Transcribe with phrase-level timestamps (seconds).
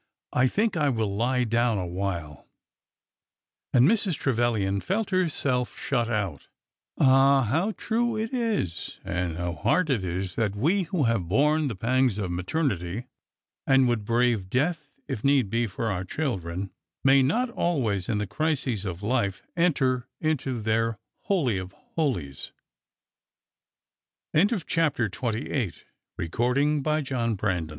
[0.33, 2.47] I think I will lie down a while."
[3.71, 4.15] And Mrs.
[4.15, 6.47] Trevilian felt herself shut out.
[6.97, 7.43] Ah!
[7.43, 11.75] how true it is— and how hard it is— that we who have borne the
[11.75, 13.03] pangs of maternity,
[13.67, 16.71] and would brave death if need be, for our children,
[17.03, 22.51] may not always in the crises of life enter into their holy of holies
[24.31, 27.67] 1 CHAPTER XXIX THE PERFECT LOVE THAT CASTETH OUT FE